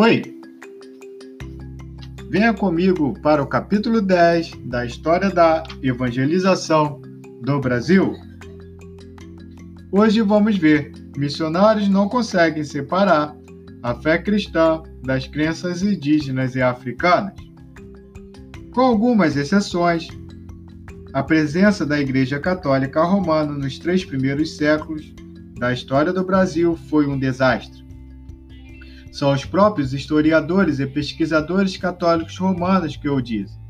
Oi! 0.00 0.22
Venha 2.30 2.54
comigo 2.54 3.20
para 3.20 3.42
o 3.42 3.48
capítulo 3.48 4.00
10 4.00 4.52
da 4.66 4.86
história 4.86 5.28
da 5.28 5.64
evangelização 5.82 7.02
do 7.42 7.58
Brasil. 7.58 8.14
Hoje 9.90 10.22
vamos 10.22 10.56
ver: 10.56 10.92
missionários 11.16 11.88
não 11.88 12.08
conseguem 12.08 12.62
separar 12.62 13.36
a 13.82 13.92
fé 13.92 14.18
cristã 14.18 14.84
das 15.02 15.26
crenças 15.26 15.82
indígenas 15.82 16.54
e 16.54 16.62
africanas. 16.62 17.34
Com 18.72 18.82
algumas 18.82 19.36
exceções, 19.36 20.06
a 21.12 21.24
presença 21.24 21.84
da 21.84 21.98
Igreja 21.98 22.38
Católica 22.38 23.02
Romana 23.02 23.52
nos 23.52 23.80
três 23.80 24.04
primeiros 24.04 24.56
séculos 24.56 25.12
da 25.58 25.72
história 25.72 26.12
do 26.12 26.22
Brasil 26.22 26.76
foi 26.88 27.08
um 27.08 27.18
desastre. 27.18 27.87
São 29.18 29.32
os 29.32 29.44
próprios 29.44 29.92
historiadores 29.92 30.78
e 30.78 30.86
pesquisadores 30.86 31.76
católicos 31.76 32.38
romanos 32.38 32.96
que 32.96 33.08
o 33.08 33.20
dizem. 33.20 33.60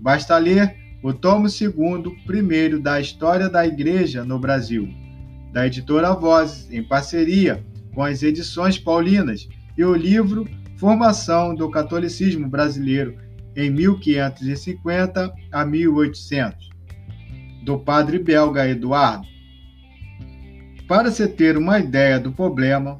Basta 0.00 0.38
ler 0.38 0.74
o 1.02 1.12
tomo 1.12 1.50
segundo, 1.50 2.16
primeiro 2.24 2.80
da 2.80 2.98
História 2.98 3.46
da 3.50 3.66
Igreja 3.66 4.24
no 4.24 4.38
Brasil, 4.38 4.88
da 5.52 5.66
editora 5.66 6.14
Vozes, 6.14 6.72
em 6.72 6.82
parceria 6.82 7.62
com 7.94 8.02
as 8.02 8.22
edições 8.22 8.78
paulinas, 8.78 9.46
e 9.76 9.84
o 9.84 9.94
livro 9.94 10.48
Formação 10.78 11.54
do 11.54 11.70
Catolicismo 11.70 12.48
Brasileiro 12.48 13.18
em 13.54 13.68
1550 13.68 15.30
a 15.52 15.62
1800, 15.62 16.70
do 17.66 17.78
padre 17.78 18.18
belga 18.18 18.66
Eduardo. 18.66 19.28
Para 20.88 21.10
se 21.10 21.28
ter 21.28 21.58
uma 21.58 21.78
ideia 21.78 22.18
do 22.18 22.32
problema, 22.32 22.98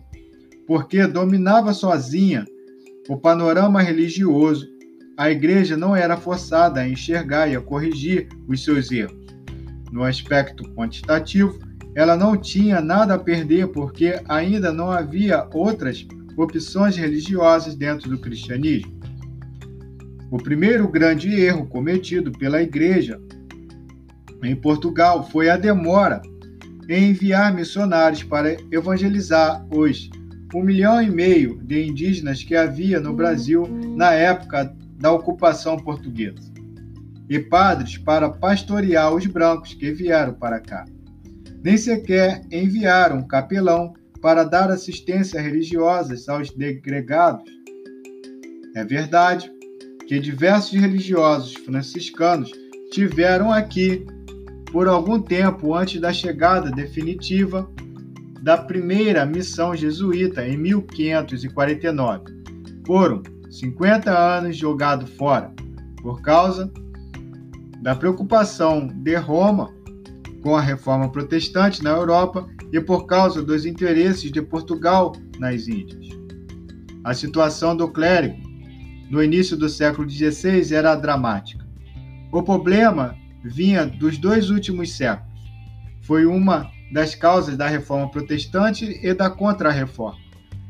porque 0.70 1.04
dominava 1.04 1.74
sozinha 1.74 2.44
o 3.08 3.16
panorama 3.16 3.82
religioso, 3.82 4.68
a 5.16 5.28
igreja 5.28 5.76
não 5.76 5.96
era 5.96 6.16
forçada 6.16 6.78
a 6.78 6.88
enxergar 6.88 7.48
e 7.48 7.56
a 7.56 7.60
corrigir 7.60 8.28
os 8.46 8.62
seus 8.62 8.92
erros. 8.92 9.18
No 9.90 10.04
aspecto 10.04 10.62
quantitativo, 10.74 11.58
ela 11.92 12.16
não 12.16 12.36
tinha 12.36 12.80
nada 12.80 13.14
a 13.14 13.18
perder 13.18 13.66
porque 13.72 14.22
ainda 14.28 14.72
não 14.72 14.92
havia 14.92 15.44
outras 15.52 16.06
opções 16.36 16.96
religiosas 16.96 17.74
dentro 17.74 18.08
do 18.08 18.18
cristianismo. 18.18 18.96
O 20.30 20.36
primeiro 20.36 20.86
grande 20.86 21.34
erro 21.34 21.66
cometido 21.66 22.30
pela 22.30 22.62
igreja 22.62 23.20
em 24.40 24.54
Portugal 24.54 25.28
foi 25.30 25.50
a 25.50 25.56
demora 25.56 26.22
em 26.88 27.10
enviar 27.10 27.52
missionários 27.52 28.22
para 28.22 28.56
evangelizar 28.70 29.66
os 29.68 30.08
um 30.54 30.62
milhão 30.62 31.00
e 31.00 31.10
meio 31.10 31.60
de 31.62 31.86
indígenas 31.86 32.42
que 32.42 32.56
havia 32.56 33.00
no 33.00 33.14
Brasil 33.14 33.66
na 33.96 34.12
época 34.12 34.74
da 34.98 35.12
ocupação 35.12 35.76
portuguesa, 35.76 36.52
e 37.28 37.38
padres 37.38 37.96
para 37.96 38.28
pastorear 38.28 39.14
os 39.14 39.26
brancos 39.26 39.74
que 39.74 39.92
vieram 39.92 40.34
para 40.34 40.60
cá. 40.60 40.84
Nem 41.62 41.76
sequer 41.76 42.42
enviaram 42.50 43.18
um 43.18 43.26
capelão 43.26 43.94
para 44.20 44.44
dar 44.44 44.70
assistência 44.70 45.40
religiosa 45.40 46.14
aos 46.32 46.50
degregados. 46.50 47.50
É 48.74 48.84
verdade 48.84 49.50
que 50.06 50.18
diversos 50.18 50.78
religiosos 50.78 51.54
franciscanos 51.54 52.50
tiveram 52.90 53.52
aqui 53.52 54.04
por 54.72 54.88
algum 54.88 55.20
tempo 55.20 55.74
antes 55.74 56.00
da 56.00 56.12
chegada 56.12 56.70
definitiva 56.70 57.70
da 58.42 58.56
primeira 58.56 59.26
missão 59.26 59.74
jesuíta 59.74 60.46
em 60.46 60.56
1549. 60.56 62.24
Foram 62.86 63.22
50 63.50 64.10
anos 64.10 64.56
jogados 64.56 65.10
fora 65.10 65.52
por 66.02 66.22
causa 66.22 66.70
da 67.82 67.94
preocupação 67.94 68.86
de 68.86 69.14
Roma 69.16 69.70
com 70.42 70.56
a 70.56 70.60
reforma 70.60 71.10
protestante 71.10 71.82
na 71.82 71.90
Europa 71.90 72.48
e 72.72 72.80
por 72.80 73.06
causa 73.06 73.42
dos 73.42 73.66
interesses 73.66 74.30
de 74.30 74.40
Portugal 74.40 75.12
nas 75.38 75.68
Índias. 75.68 76.08
A 77.04 77.12
situação 77.14 77.76
do 77.76 77.88
clérigo 77.88 78.36
no 79.10 79.22
início 79.22 79.56
do 79.56 79.68
século 79.68 80.08
XVI 80.08 80.74
era 80.74 80.94
dramática. 80.94 81.66
O 82.32 82.42
problema 82.42 83.16
vinha 83.42 83.86
dos 83.86 84.18
dois 84.18 84.50
últimos 84.50 84.96
séculos. 84.96 85.40
Foi 86.02 86.24
uma 86.24 86.70
das 86.92 87.14
causas 87.14 87.56
da 87.56 87.66
reforma 87.66 88.10
protestante 88.10 88.98
e 89.02 89.14
da 89.14 89.30
contra-reforma. 89.30 90.18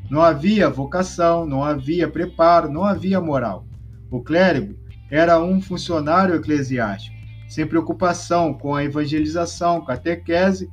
Não 0.09 0.21
havia 0.21 0.69
vocação, 0.69 1.45
não 1.45 1.63
havia 1.63 2.07
preparo, 2.07 2.69
não 2.69 2.83
havia 2.83 3.19
moral. 3.19 3.65
O 4.09 4.21
clérigo 4.21 4.75
era 5.09 5.41
um 5.41 5.61
funcionário 5.61 6.35
eclesiástico, 6.35 7.15
sem 7.47 7.65
preocupação 7.65 8.53
com 8.53 8.75
a 8.75 8.83
evangelização, 8.83 9.83
catequese 9.83 10.69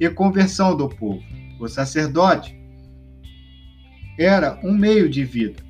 e 0.00 0.08
conversão 0.10 0.76
do 0.76 0.88
povo. 0.88 1.22
O 1.60 1.68
sacerdote 1.68 2.58
era 4.18 4.58
um 4.64 4.72
meio 4.72 5.08
de 5.08 5.24
vida, 5.24 5.62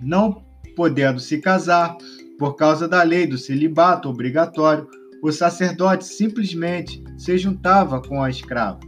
não 0.00 0.42
podendo 0.74 1.20
se 1.20 1.38
casar 1.38 1.96
por 2.38 2.54
causa 2.54 2.88
da 2.88 3.02
lei 3.02 3.26
do 3.26 3.36
celibato 3.36 4.08
obrigatório 4.08 4.88
o 5.22 5.30
sacerdote 5.30 6.04
simplesmente 6.04 7.02
se 7.16 7.38
juntava 7.38 8.02
com 8.02 8.20
a 8.20 8.28
escrava. 8.28 8.80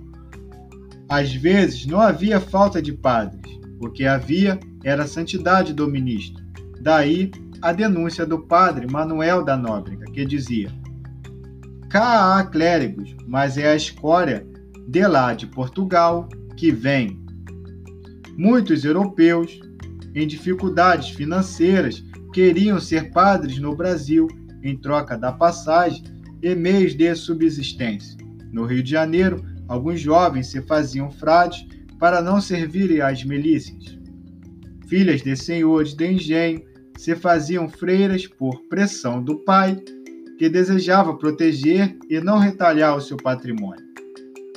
Às 1.08 1.32
vezes 1.32 1.86
não 1.86 2.00
havia 2.00 2.40
falta 2.40 2.82
de 2.82 2.92
padres, 2.92 3.56
o 3.80 3.88
que 3.88 4.04
havia 4.04 4.58
era 4.82 5.04
a 5.04 5.06
santidade 5.06 5.72
do 5.72 5.86
ministro. 5.86 6.42
Daí 6.80 7.30
a 7.62 7.72
denúncia 7.72 8.26
do 8.26 8.40
padre 8.40 8.90
Manuel 8.90 9.44
da 9.44 9.56
Nóbrega, 9.56 10.06
que 10.06 10.26
dizia: 10.26 10.72
Cá 11.88 12.36
há 12.36 12.44
clérigos, 12.44 13.14
mas 13.28 13.56
é 13.56 13.68
a 13.68 13.76
escória 13.76 14.44
de 14.88 15.06
lá 15.06 15.34
de 15.34 15.46
Portugal 15.46 16.28
que 16.56 16.72
vem. 16.72 17.22
Muitos 18.36 18.84
europeus, 18.84 19.60
em 20.16 20.26
dificuldades 20.26 21.10
financeiras, 21.10 22.04
queriam 22.32 22.80
ser 22.80 23.12
padres 23.12 23.58
no 23.60 23.76
Brasil 23.76 24.26
em 24.64 24.76
troca 24.76 25.16
da 25.16 25.30
passagem 25.30 26.13
e 26.44 26.54
meios 26.54 26.94
de 26.94 27.14
subsistência. 27.14 28.18
No 28.52 28.66
Rio 28.66 28.82
de 28.82 28.90
Janeiro, 28.90 29.42
alguns 29.66 29.98
jovens 29.98 30.48
se 30.48 30.60
faziam 30.60 31.10
frades 31.10 31.66
para 31.98 32.20
não 32.20 32.38
servirem 32.38 33.00
às 33.00 33.24
milícias. 33.24 33.98
Filhas 34.86 35.22
de 35.22 35.34
senhores 35.34 35.94
de 35.94 36.12
engenho 36.12 36.62
se 36.98 37.16
faziam 37.16 37.66
freiras 37.66 38.26
por 38.26 38.60
pressão 38.68 39.22
do 39.22 39.38
pai, 39.38 39.82
que 40.38 40.50
desejava 40.50 41.16
proteger 41.16 41.96
e 42.10 42.20
não 42.20 42.38
retalhar 42.38 42.94
o 42.94 43.00
seu 43.00 43.16
patrimônio. 43.16 43.82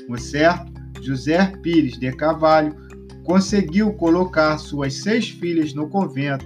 O 0.10 0.18
certo, 0.18 0.70
José 1.02 1.54
Pires 1.64 1.98
de 1.98 2.12
Carvalho 2.12 2.76
conseguiu 3.24 3.94
colocar 3.94 4.58
suas 4.58 4.94
seis 4.96 5.30
filhas 5.30 5.74
no 5.74 5.88
convento 5.88 6.46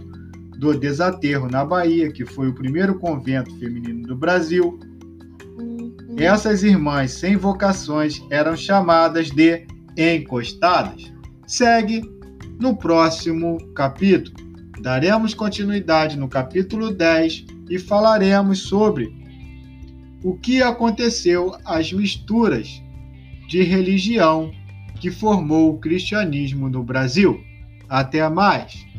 do 0.59 0.77
Desaterro, 0.77 1.49
na 1.49 1.65
Bahia, 1.65 2.11
que 2.11 2.25
foi 2.25 2.49
o 2.49 2.53
primeiro 2.53 2.99
convento 2.99 3.57
feminino 3.57 4.03
do 4.03 4.15
Brasil, 4.15 4.79
essas 6.21 6.61
irmãs 6.61 7.13
sem 7.13 7.35
vocações 7.35 8.21
eram 8.29 8.55
chamadas 8.55 9.31
de 9.31 9.65
encostadas. 9.97 11.11
Segue 11.47 12.01
no 12.59 12.77
próximo 12.77 13.57
capítulo. 13.73 14.35
Daremos 14.81 15.33
continuidade 15.33 16.17
no 16.17 16.27
capítulo 16.27 16.91
10 16.91 17.45
e 17.69 17.79
falaremos 17.79 18.59
sobre 18.59 19.13
o 20.23 20.37
que 20.37 20.61
aconteceu 20.61 21.55
às 21.65 21.91
misturas 21.91 22.81
de 23.47 23.63
religião 23.63 24.51
que 24.99 25.09
formou 25.09 25.73
o 25.73 25.79
cristianismo 25.79 26.69
no 26.69 26.83
Brasil. 26.83 27.41
Até 27.89 28.27
mais! 28.29 28.90